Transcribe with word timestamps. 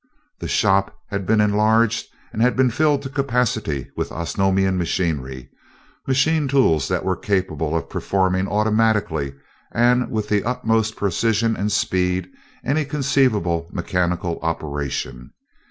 The 0.39 0.47
"shop" 0.47 0.97
had 1.09 1.27
been 1.27 1.39
enlarged 1.39 2.07
and 2.33 2.41
had 2.41 2.55
been 2.55 2.71
filled 2.71 3.03
to 3.03 3.09
capacity 3.09 3.91
with 3.95 4.11
Osnomian 4.11 4.75
machinery; 4.75 5.51
machine 6.07 6.47
tools 6.47 6.87
that 6.87 7.05
were 7.05 7.15
capable 7.15 7.77
of 7.77 7.87
performing 7.87 8.47
automatically 8.47 9.35
and 9.71 10.09
with 10.09 10.27
the 10.27 10.43
utmost 10.43 10.95
precision 10.95 11.55
and 11.55 11.71
speed 11.71 12.31
any 12.65 12.83
conceivable 12.83 13.69
mechanical 13.71 14.39
operation. 14.41 15.33